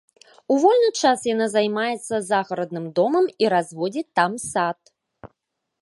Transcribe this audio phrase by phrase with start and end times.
[0.53, 4.79] У вольны час яна займаецца загарадным домам і разводзіць там сад.